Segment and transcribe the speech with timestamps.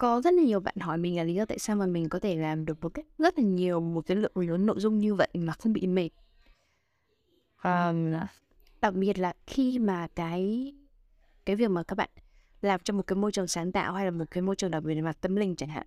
[0.00, 2.18] có rất là nhiều bạn hỏi mình là lý do tại sao mà mình có
[2.18, 5.14] thể làm được một cách rất là nhiều một cái lượng lớn nội dung như
[5.14, 6.08] vậy mà không bị mệt.
[7.62, 8.12] Ờm,
[8.80, 10.72] đặc biệt là khi mà cái
[11.44, 12.10] cái việc mà các bạn
[12.60, 14.82] làm trong một cái môi trường sáng tạo hay là một cái môi trường đặc
[14.82, 15.86] biệt về mặt tâm linh chẳng hạn.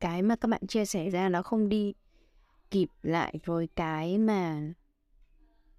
[0.00, 1.94] Cái mà các bạn chia sẻ ra nó không đi
[2.70, 4.60] kịp lại với cái mà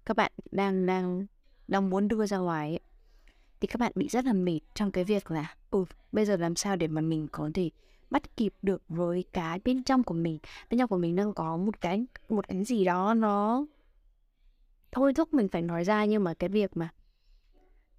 [0.04, 1.26] các bạn đang đang
[1.68, 2.80] đang muốn đưa ra ngoài ấy.
[3.62, 6.56] Thì các bạn bị rất là mệt trong cái việc là ừ, bây giờ làm
[6.56, 7.70] sao để mà mình có thể
[8.10, 10.38] bắt kịp được với cái bên trong của mình.
[10.70, 13.66] Bên trong của mình đang có một cái một cái gì đó nó
[14.92, 16.88] thôi thúc mình phải nói ra nhưng mà cái việc mà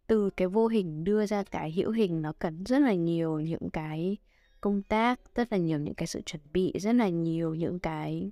[0.07, 3.70] từ cái vô hình đưa ra cái hữu hình nó cần rất là nhiều những
[3.70, 4.18] cái
[4.62, 8.32] công tác, rất là nhiều những cái sự chuẩn bị, rất là nhiều những cái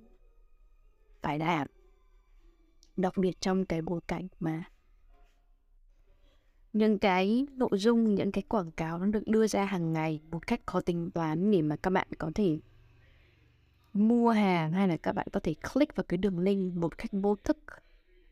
[1.22, 1.66] phải làm.
[2.96, 4.64] Đặc biệt trong cái bối cảnh mà
[6.72, 10.46] những cái nội dung, những cái quảng cáo nó được đưa ra hàng ngày một
[10.46, 12.60] cách khó tính toán để mà các bạn có thể
[13.92, 17.10] mua hàng hay là các bạn có thể click vào cái đường link một cách
[17.12, 17.58] vô thức.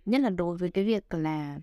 [0.06, 1.60] Nhất là đối với cái việc là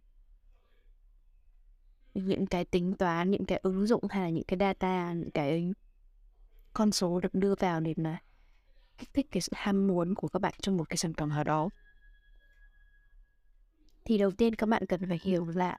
[2.14, 5.74] những cái tính toán, những cái ứng dụng hay là những cái data, những cái
[6.74, 8.22] con số được đưa vào để mà
[8.98, 11.44] kích thích cái sự ham muốn của các bạn trong một cái sản phẩm nào
[11.44, 11.70] đó.
[14.06, 15.78] Thì đầu tiên các bạn cần phải hiểu là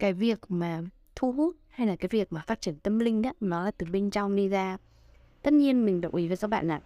[0.00, 0.82] cái việc mà
[1.16, 3.86] thu hút hay là cái việc mà phát triển tâm linh đó nó là từ
[3.92, 4.78] bên trong đi ra.
[5.42, 6.80] Tất nhiên mình đồng ý với các bạn là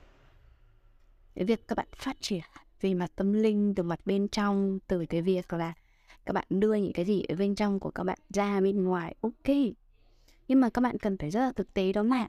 [1.34, 2.40] cái việc các bạn phát triển
[2.80, 5.72] về mặt tâm linh từ mặt bên trong, từ cái việc là
[6.26, 9.14] các bạn đưa những cái gì ở bên trong của các bạn ra bên ngoài,
[9.20, 9.56] ok.
[10.48, 12.28] Nhưng mà các bạn cần phải rất là thực tế đó là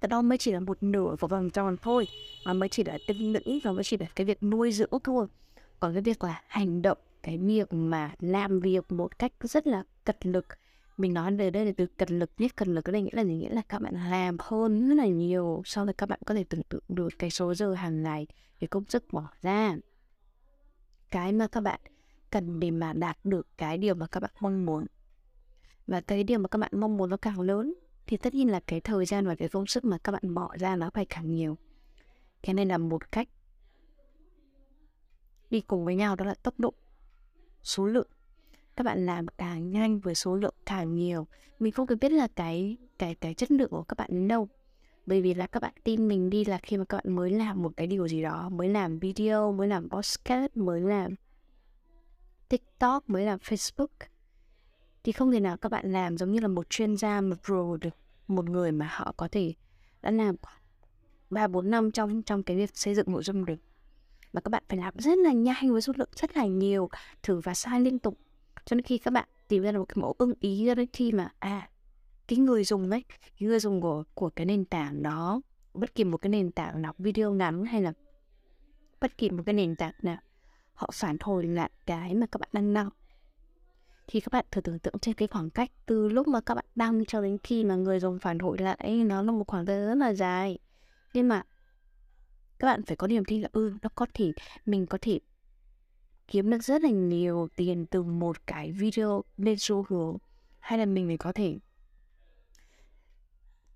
[0.00, 2.06] cái đó mới chỉ là một nửa của vòng tròn thôi,
[2.46, 5.26] mà mới chỉ là tinh nữ và mới chỉ là cái việc nuôi dưỡng thôi.
[5.80, 9.84] Còn cái việc là hành động cái việc mà làm việc một cách rất là
[10.04, 10.46] cật lực.
[10.96, 13.24] Mình nói về đây là từ cật lực nhất cật lực ở đây nghĩa là
[13.24, 13.34] gì?
[13.34, 16.44] Nghĩa là các bạn làm hơn rất là nhiều sau đấy các bạn có thể
[16.44, 18.26] tưởng tượng được cái số giờ hàng ngày
[18.60, 19.76] cái công sức bỏ ra.
[21.10, 21.80] Cái mà các bạn
[22.30, 24.86] cần để mà đạt được cái điều mà các bạn mong muốn.
[25.86, 27.74] Và cái điều mà các bạn mong muốn nó càng lớn
[28.06, 30.56] thì tất nhiên là cái thời gian và cái công sức mà các bạn bỏ
[30.58, 31.56] ra nó phải càng nhiều.
[32.42, 33.28] Cái này là một cách
[35.50, 36.74] đi cùng với nhau, đó là tốc độ
[37.64, 38.08] số lượng.
[38.76, 41.26] Các bạn làm càng nhanh với số lượng càng nhiều,
[41.58, 44.48] mình không cần biết là cái cái cái chất lượng của các bạn đến đâu.
[45.06, 47.62] Bởi vì là các bạn tin mình đi là khi mà các bạn mới làm
[47.62, 51.14] một cái điều gì đó, mới làm video, mới làm podcast, mới làm
[52.48, 53.86] tiktok, mới làm facebook,
[55.04, 57.76] thì không thể nào các bạn làm giống như là một chuyên gia, một pro
[57.80, 57.96] được,
[58.28, 59.54] một người mà họ có thể
[60.02, 60.36] đã làm
[61.30, 63.56] ba bốn năm trong trong cái việc xây dựng nội dung được
[64.34, 66.88] mà các bạn phải làm rất là nhanh với số lượng rất là nhiều,
[67.22, 68.18] thử và sai liên tục.
[68.64, 70.88] Cho nên khi các bạn tìm ra được một cái mẫu ưng ý cho đến
[70.92, 71.68] khi mà à
[72.28, 75.40] cái người dùng ấy, cái người dùng của của cái nền tảng đó,
[75.74, 77.92] bất kỳ một cái nền tảng nào, video ngắn hay là
[79.00, 80.16] bất kỳ một cái nền tảng nào,
[80.74, 82.88] họ phản hồi lại cái mà các bạn đang đăng.
[84.06, 86.64] Thì các bạn thử tưởng tượng trên cái khoảng cách từ lúc mà các bạn
[86.74, 89.80] đăng cho đến khi mà người dùng phản hồi lại, nó là một khoảng thời
[89.80, 90.58] gian rất là dài.
[91.14, 91.42] Nhưng mà
[92.64, 94.32] các bạn phải có niềm tin là ừ nó có thể,
[94.66, 95.20] mình có thể
[96.28, 100.16] kiếm được rất là nhiều tiền từ một cái video lên xu hướng
[100.58, 101.58] hay là mình có thể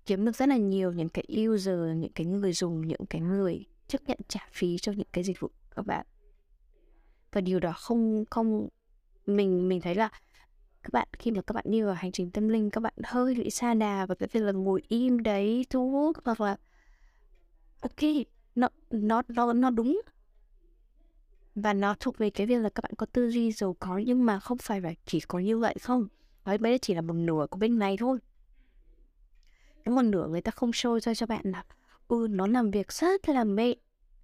[0.05, 3.65] kiếm được rất là nhiều những cái user, những cái người dùng, những cái người
[3.87, 6.05] chấp nhận trả phí cho những cái dịch vụ của các bạn.
[7.31, 8.69] Và điều đó không không,
[9.25, 10.09] mình mình thấy là
[10.83, 13.35] các bạn, khi mà các bạn đi vào hành trình tâm linh, các bạn hơi
[13.35, 16.57] bị xa đà và cái việc là ngồi im đấy thu hút hoặc là,
[17.81, 18.25] ok
[18.59, 20.01] nó nó nó nó đúng.
[21.55, 24.25] Và nó thuộc về cái việc là các bạn có tư duy giàu có nhưng
[24.25, 26.07] mà không phải là chỉ có như vậy không.
[26.45, 28.19] Đấy đấy chỉ là một nửa của bên này thôi.
[29.83, 31.63] Cái một nửa người ta không show ra cho bạn là
[32.07, 33.75] ừ nó làm việc rất là mệt.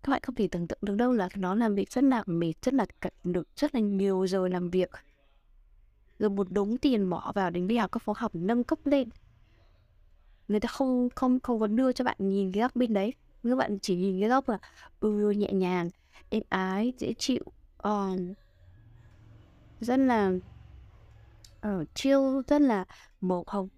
[0.03, 2.53] Các bạn không thể tưởng tượng được đâu là nó làm việc rất là mệt,
[2.61, 4.89] rất là cật lực, rất là nhiều giờ làm việc.
[6.19, 9.09] Rồi một đống tiền bỏ vào đến đi học các phòng học nâng cấp lên.
[10.47, 13.13] Người ta không không không có đưa cho bạn nhìn cái góc bên đấy
[13.49, 14.57] các bạn chỉ nhìn cái góc là
[14.99, 15.89] ừ nhẹ nhàng
[16.29, 17.43] êm ái dễ chịu
[17.83, 18.33] um,
[19.79, 20.31] rất là
[21.67, 22.85] uh, chill rất là
[23.21, 23.69] màu hồng.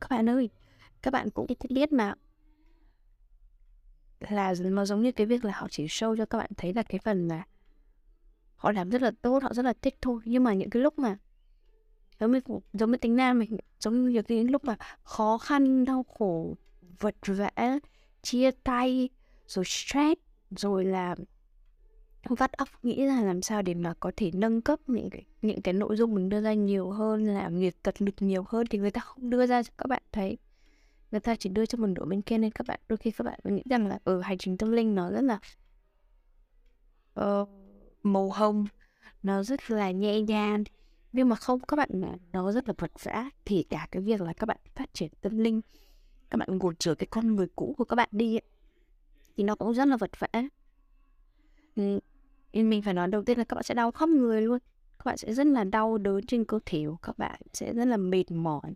[0.00, 0.50] Các bạn ơi
[1.02, 2.14] các bạn cũng biết mà.
[4.20, 6.82] Là nó giống như cái việc là họ chỉ show cho các bạn thấy là
[6.82, 7.46] cái phần là
[8.56, 10.20] họ làm rất là tốt họ rất là thích thôi.
[10.24, 11.18] Nhưng mà những cái lúc mà
[12.20, 12.40] giống như
[12.72, 16.54] giống như tính nam mình giống như những lúc mà khó khăn đau khổ
[16.98, 17.50] vật vã
[18.22, 19.08] chia tay
[19.46, 20.20] rồi stress
[20.50, 21.14] rồi là
[22.28, 25.62] vắt óc nghĩ là làm sao để mà có thể nâng cấp những cái những
[25.62, 28.78] cái nội dung mình đưa ra nhiều hơn làm việc cật lực nhiều hơn thì
[28.78, 30.38] người ta không đưa ra cho các bạn thấy.
[31.10, 33.24] Người ta chỉ đưa cho một nửa bên kia nên các bạn đôi khi các
[33.24, 35.38] bạn nghĩ rằng là ở ừ, hành trình tâm linh nó rất là
[37.20, 37.48] uh,
[38.02, 38.66] màu hồng
[39.22, 40.64] nó rất là nhẹ nhàng.
[41.12, 41.88] Nhưng mà không các bạn
[42.32, 45.38] nó rất là vật vã thì cả cái việc là các bạn phát triển tâm
[45.38, 45.60] linh
[46.30, 48.42] các bạn gột rửa cái con người cũ của các bạn đi ấy,
[49.36, 50.28] thì nó cũng rất là vật vã
[51.76, 52.00] ừ,
[52.52, 54.58] nên mình phải nói đầu tiên là các bạn sẽ đau khắp người luôn.
[54.98, 57.84] Các bạn sẽ rất là đau đớn trên cơ thể của các bạn sẽ rất
[57.84, 58.74] là mệt mỏi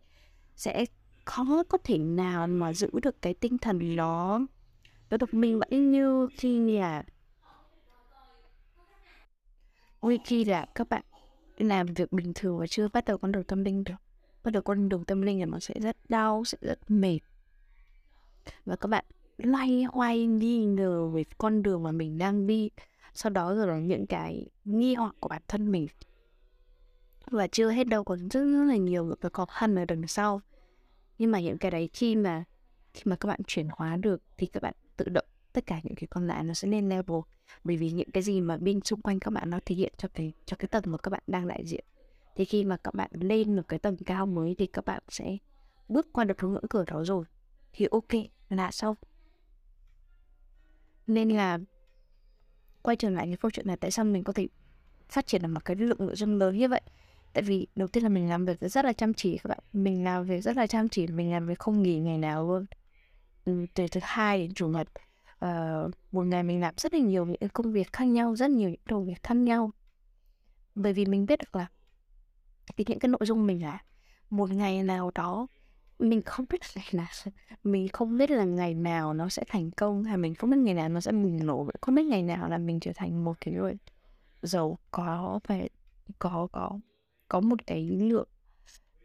[0.56, 0.84] sẽ
[1.24, 4.40] khó có thể nào mà giữ được cái tinh thần nó
[5.10, 7.04] nó được minh vẫn như khi là
[10.00, 11.02] Ôi khi là các bạn
[11.58, 13.94] làm việc bình thường và chưa bắt đầu con đường tâm linh được.
[14.44, 17.18] Bắt đầu con đường tâm linh là nó sẽ rất đau sẽ rất mệt
[18.66, 19.04] và các bạn
[19.38, 22.70] loay hoay nghi ngờ về con đường mà mình đang đi.
[23.14, 25.86] Sau đó rồi là những cái nghi hoặc của bản thân mình.
[27.30, 30.06] Và chưa hết đâu còn rất, rất là nhiều những cái khó khăn ở đằng
[30.06, 30.40] sau.
[31.18, 32.44] Nhưng mà những cái đấy khi mà
[32.94, 35.94] khi mà các bạn chuyển hóa được thì các bạn tự động tất cả những
[35.94, 37.18] cái con lại nó sẽ lên level.
[37.64, 40.08] Bởi vì những cái gì mà bên xung quanh các bạn nó thể hiện cho
[40.14, 41.84] cái cho cái tầng mà các bạn đang đại diện.
[42.36, 45.36] Thì khi mà các bạn lên một cái tầng cao mới thì các bạn sẽ
[45.88, 47.24] bước qua được ngưỡng cửa đó rồi
[47.74, 48.96] thì ok là xong.
[51.06, 51.58] Nên là
[52.82, 54.46] quay trở lại cái câu chuyện này tại sao mình có thể
[55.08, 56.80] phát triển được một cái lượng nội dung lớn như vậy.
[57.32, 59.58] Tại vì đầu tiên là mình làm việc rất là chăm chỉ các bạn.
[59.72, 62.66] Mình làm việc rất là chăm chỉ mình làm việc không nghỉ ngày nào luôn.
[63.44, 64.88] Ừ, từ thứ hai đến chủ nhật
[65.44, 68.68] uh, một ngày mình làm rất là nhiều những công việc khác nhau rất nhiều
[68.68, 69.70] những công việc khác nhau.
[70.74, 71.66] Bởi vì mình biết được là
[72.76, 73.82] thì những cái nội dung mình là
[74.30, 75.46] một ngày nào đó
[75.98, 77.32] mình không biết là ngày nào
[77.64, 80.74] mình không biết là ngày nào nó sẽ thành công hay mình không biết ngày
[80.74, 81.68] nào nó sẽ bùng nổ.
[81.80, 83.76] Không biết ngày nào là mình trở thành một cái người
[84.42, 85.70] giàu có phải
[86.18, 86.78] có có
[87.28, 88.28] có một cái lượng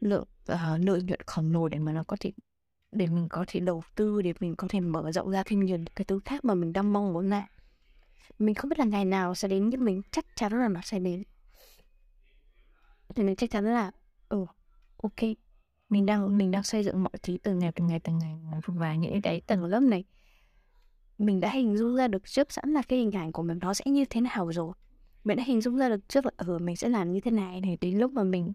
[0.02, 2.32] lượng uh, lợi nhuận khổng lồ để mà nó có thể
[2.92, 5.78] để mình có thể đầu tư để mình có thể mở rộng ra thêm nhiều
[5.96, 7.44] cái thứ khác mà mình đang mong muốn này.
[8.40, 11.00] Mình không biết là ngày nào sẽ đến nhưng mình chắc chắn là nó sẽ
[11.00, 11.24] đến.
[13.16, 13.92] Thì mình chắc chắn là
[14.30, 14.46] ừ
[15.04, 15.49] ok
[15.90, 18.36] mình đang mình đang xây dựng mọi thứ từng ngày từng ngày từng ngày
[18.68, 20.04] và những cái tầng lớp này.
[21.18, 23.74] Mình đã hình dung ra được trước sẵn là cái hình ảnh của mình nó
[23.74, 24.74] sẽ như thế nào rồi.
[25.24, 27.62] Mình đã hình dung ra được trước là ừ mình sẽ làm như thế này
[27.62, 28.54] này đến lúc mà mình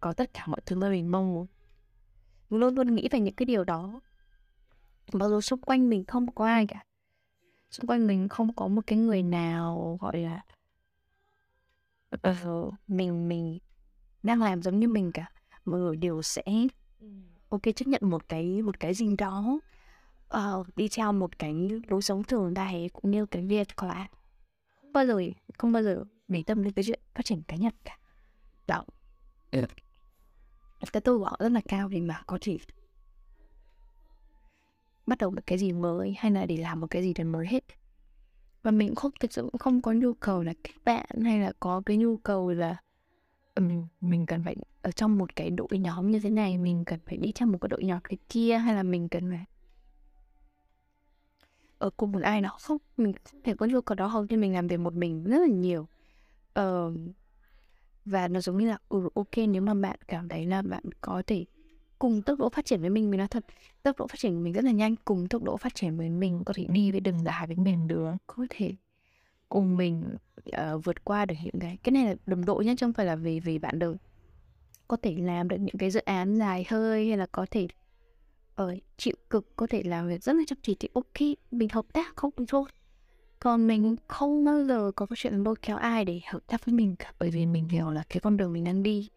[0.00, 1.46] có tất cả mọi thứ mà mình mong muốn.
[2.50, 4.00] Mình luôn luôn nghĩ về những cái điều đó.
[5.12, 6.84] Mặc dù xung quanh mình không có ai cả.
[7.70, 10.40] Xung quanh mình không có một cái người nào gọi là
[12.30, 13.58] uh, mình mình
[14.22, 15.30] đang làm giống như mình cả
[15.66, 16.42] mọi người đều sẽ
[17.48, 19.58] ok chấp nhận một cái một cái gì đó
[20.36, 21.54] uh, đi theo một cái
[21.88, 24.08] lối sống thường này cũng như cái việc là
[24.82, 25.20] không bao giờ
[25.58, 27.98] không bao giờ để tâm đến cái chuyện phát triển cá nhân cả.
[28.66, 28.84] Đó.
[29.50, 29.70] Yeah.
[30.92, 32.58] cái tôi gọi rất là cao để mà có thể
[35.06, 37.46] bắt đầu một cái gì mới hay là để làm một cái gì đó mới
[37.46, 37.64] hết.
[38.62, 41.82] Và mình không thực sự không có nhu cầu là kết bạn hay là có
[41.86, 42.76] cái nhu cầu là
[43.56, 46.84] Ờ, mình mình cần phải ở trong một cái đội nhóm như thế này mình
[46.86, 49.44] cần phải đi theo một cái đội nhóm cái kia hay là mình cần phải
[51.78, 52.56] ở cùng một ai đó?
[52.60, 55.24] Không mình không thể có nhu cầu đó hầu như mình làm việc một mình
[55.24, 55.88] rất là nhiều.
[56.54, 56.92] Ờ,
[58.04, 61.22] và nó giống như là ừ ok nếu mà bạn cảm thấy là bạn có
[61.26, 61.44] thể
[61.98, 63.44] cùng tốc độ phát triển với mình mình nói thật
[63.82, 66.10] tốc độ phát triển của mình rất là nhanh cùng tốc độ phát triển với
[66.10, 68.10] mình có thể đi với đường dài với mình được.
[68.26, 68.74] Có thể
[69.48, 70.04] cùng mình
[70.48, 73.06] uh, vượt qua được những cái cái này là đồng đội nhé chứ không phải
[73.06, 73.94] là vì vì bạn đời.
[74.88, 77.68] Có thể làm được những cái dự án dài hơi hay là có thể
[78.54, 81.68] ở uh, chịu cực có thể làm việc rất là chăm chỉ thì ok mình
[81.72, 82.64] hợp tác không thôi.
[83.40, 86.74] Còn mình không bao giờ có cái chuyện lôi kéo ai để hợp tác với
[86.74, 89.08] mình cả bởi vì mình hiểu là cái con đường mình đang đi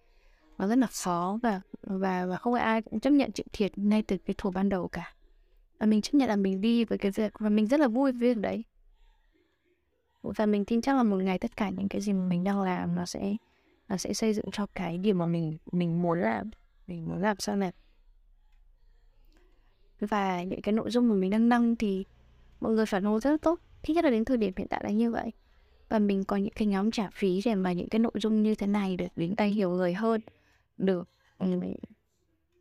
[0.60, 4.02] nó rất là khó và và và không ai cũng chấp nhận chịu thiệt ngay
[4.02, 5.14] từ cái thủ ban đầu cả.
[5.80, 8.12] Và mình chấp nhận là mình đi với cái việc và mình rất là vui
[8.12, 8.64] với việc đấy
[10.22, 12.62] và mình tin chắc là một ngày tất cả những cái gì mà mình đang
[12.62, 13.36] làm nó sẽ
[13.90, 16.50] nó sẽ xây dựng cho cái điều mà mình mình muốn làm,
[16.88, 17.72] mình muốn làm sau này.
[20.00, 22.06] Và những cái nội dung mà mình đang đăng thì
[22.60, 23.60] mọi người phản hồi rất tốt.
[23.84, 25.32] Thích nhất là đến thời điểm hiện tại là như vậy.
[25.90, 28.56] Và mình có những cái nhóm trả phí để mà những cái nội dung như
[28.56, 30.22] thế này được đến tay nhiều người hơn,
[30.78, 31.60] được ừ,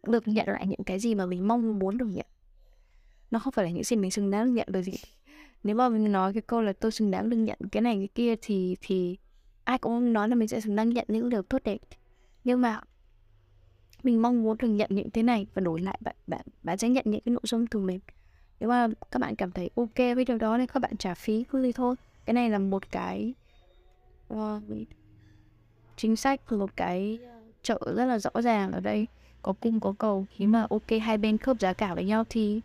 [0.06, 2.26] được nhận lại những cái gì mà mình mong muốn được nhận.
[3.30, 4.98] Nó không phải là những gì mình xứng đáng nhận bởi vì
[5.62, 8.08] nếu mà mình nói cái câu là tôi xứng đáng được nhận cái này cái
[8.14, 9.16] kia thì thì
[9.64, 11.78] ai cũng nói là mình sẽ xứng đáng nhận những điều tốt đẹp.
[12.44, 12.80] Nhưng mà
[14.02, 16.88] mình mong muốn được nhận những thế này và đổi lại bạn bạn bạn sẽ
[16.88, 18.00] nhận những cái nội dung từ mình.
[18.60, 21.44] Nếu mà các bạn cảm thấy ok với điều đó thì các bạn trả phí
[21.44, 21.96] cứ gì thôi.
[22.24, 23.34] Cái này là một cái
[24.34, 24.62] uh,
[25.96, 27.18] chính sách một cái
[27.62, 29.06] trợ rất là rõ ràng ở đây.
[29.42, 30.26] Có cung có cầu.
[30.30, 32.60] Khi mà ok hai bên khớp giá cả với nhau thì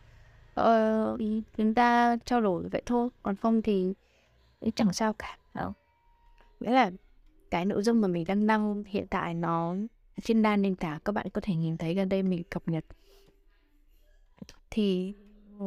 [0.53, 1.17] ờ,
[1.57, 3.09] chúng ta trao đổi vậy thôi.
[3.23, 3.93] Còn không thì
[4.75, 5.37] chẳng sao cả.
[5.53, 5.73] Không?
[6.59, 6.91] nghĩa là
[7.51, 9.75] cái nội dung mà mình đang đăng hiện tại nó
[10.23, 12.85] trên đa nền tảng các bạn có thể nhìn thấy gần đây mình cập nhật.
[14.69, 15.13] Thì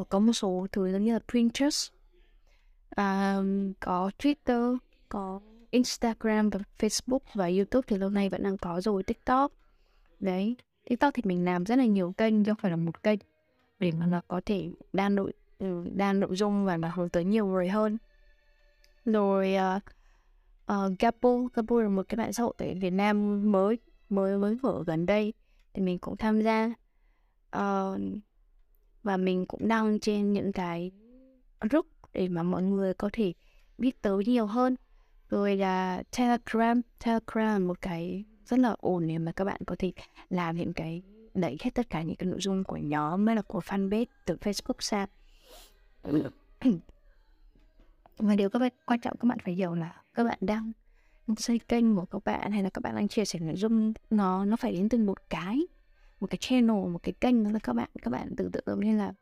[0.09, 1.93] có một số thứ giống như là Pinterest
[2.97, 4.77] um, có Twitter
[5.09, 5.41] có
[5.71, 9.53] Instagram và Facebook và YouTube thì lâu nay vẫn đang có rồi TikTok.
[10.21, 10.57] Đấy
[10.89, 13.19] TikTok thì mình làm rất là nhiều kênh chứ không phải là một kênh
[13.79, 17.25] để mà nó có thể đa nội ừ, đa nội dung và nó hướng tới
[17.25, 17.99] nhiều người hơn.
[19.05, 19.81] Rồi ờ,
[20.67, 23.79] ờ, uh, uh, Gapo Gapo là một cái mạng xã hội tại Việt Nam mới
[24.09, 25.33] mới mới mở gần đây
[25.75, 26.67] thì mình cũng tham gia.
[27.57, 28.01] Uh,
[29.03, 30.91] và mình cũng đăng trên những cái
[31.61, 33.33] group để mà mọi người có thể
[33.79, 34.77] biết tới nhiều hơn.
[35.31, 39.77] Rồi là Telegram Telegram là một cái rất là ổn để mà các bạn có
[39.79, 39.93] thể
[40.31, 41.03] làm những cái
[41.41, 44.37] đẩy hết tất cả những cái nội dung của nhóm hay là của fanpage từ
[44.37, 45.09] Facebook sang
[48.19, 50.73] và điều các bạn, quan trọng các bạn phải hiểu là các bạn đang
[51.37, 54.45] xây kênh của các bạn hay là các bạn đang chia sẻ nội dung, nó
[54.45, 55.67] nó phải đến từ một cái
[56.21, 57.45] một cái channel, một cái kênh.
[57.45, 59.13] Đó là các bạn các bạn tưởng tượng giống như là,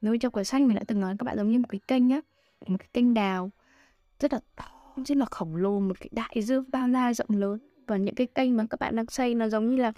[0.00, 2.06] nếu trong quyển sách mình đã từng nói, các bạn giống như một cái kênh
[2.06, 2.20] nhá
[2.66, 3.50] một cái kênh đào,
[4.20, 7.58] rất là to, rất là khổng lồ, một cái đại dương bao la rộng lớn.
[7.86, 9.92] Và những cái kênh mà các bạn đang xây nó giống như là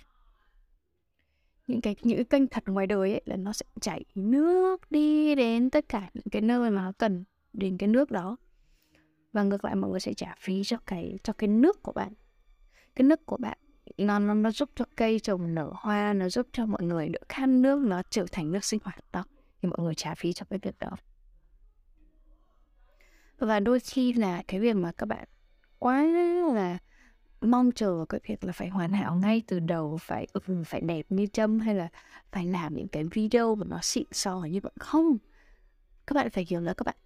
[1.66, 5.35] những cái những cái kênh thật ngoài đời ấy, là nó sẽ chảy nước đi
[5.35, 8.37] đến tất cả những cái nơi mà nó cần đến cái nước đó.
[9.33, 12.12] Và ngược lại mọi người sẽ trả phí cho cái cho cái nước của bạn.
[12.94, 13.59] Cái nước của bạn,
[13.99, 17.21] nó nó nó giúp cho cây trồng nở hoa, nó giúp cho mọi người đỡ
[17.28, 19.25] khan nước, nó trở thành nước sinh hoạt đó.
[19.62, 20.90] Thì mọi người trả phí cho cái việc đó.
[23.38, 25.28] Và đôi khi là cái việc mà các bạn
[25.78, 26.02] quá
[26.54, 26.78] là
[27.47, 31.07] mong chờ cái việc là phải hoàn hảo ngay từ đầu phải ừ, phải đẹp
[31.09, 31.89] như trâm hay là
[32.33, 34.73] phải làm những cái video mà nó xịn sò như vậy.
[34.81, 35.17] Không.
[36.07, 36.97] Các bạn phải hiểu là các bạn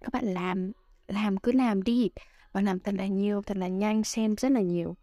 [0.00, 0.72] các bạn làm
[1.08, 2.10] làm cứ làm đi
[2.52, 4.96] và làm thật là nhiều thật là nhanh xem rất là nhiều.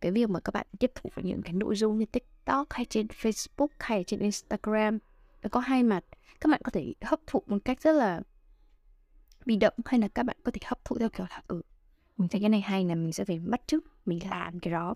[0.00, 3.06] Cái việc mà các bạn tiếp thụ những cái nội dung như tiktok hay trên
[3.06, 4.98] facebook hay trên instagram
[5.42, 6.04] nó có hai mặt.
[6.40, 8.20] Các bạn có thể hấp thụ một cách rất là
[9.46, 11.62] bị động hay là các bạn có thể hấp thụ theo kiểu là ừ
[12.16, 14.94] mình thấy cái này hay là mình sẽ phải bắt chước, mình làm cái đó.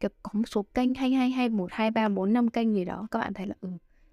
[0.00, 2.84] Kiểu có một số kênh hay hay hay, một, hai, ba, bốn, năm kênh gì
[2.84, 3.68] đó, các bạn thấy là ừ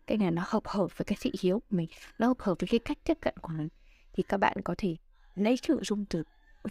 [0.07, 1.87] cái này nó hợp hợp với cái thị hiếu của mình,
[2.19, 3.67] nó hợp hợp với cái cách tiếp cận của mình.
[4.13, 4.95] Thì các bạn có thể
[5.35, 6.23] lấy nội dung từ,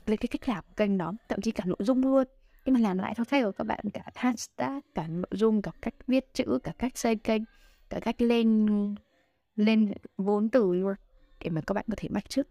[0.06, 2.24] lấy cái cách làm kênh đó, thậm chí cả nội dung luôn.
[2.64, 5.70] Nhưng mà làm lại theo thay của các bạn, cả hashtag, cả nội dung, cả
[5.82, 7.42] cách viết chữ, cả cách xây kênh,
[7.88, 8.66] cả cách lên
[9.56, 10.94] lên vốn từ luôn,
[11.40, 12.46] để mà các bạn có thể bắt chước.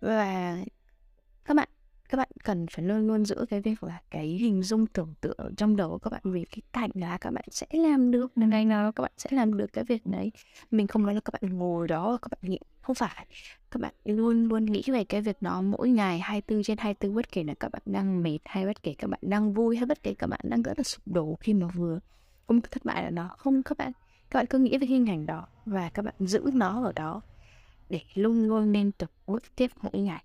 [0.00, 0.56] Và
[1.44, 1.68] các bạn
[2.10, 5.54] các bạn cần phải luôn luôn giữ cái việc là cái hình dung tưởng tượng
[5.56, 8.50] trong đầu của các bạn về cái cảnh là các bạn sẽ làm được lần
[8.50, 10.32] này nào các bạn sẽ làm được cái việc đấy
[10.70, 13.26] mình không nói là các bạn ngồi đó các bạn nghĩ không phải
[13.70, 17.32] các bạn luôn luôn nghĩ về cái việc đó mỗi ngày 24 trên 24 bất
[17.32, 20.02] kể là các bạn đang mệt hay bất kể các bạn đang vui hay bất
[20.02, 21.98] kể các bạn đang rất là sụp đổ khi mà vừa
[22.46, 23.92] có một thất bại là nó không các bạn
[24.30, 27.20] các bạn cứ nghĩ về hình ảnh đó và các bạn giữ nó ở đó
[27.88, 30.24] để luôn luôn liên tục bước tiếp mỗi ngày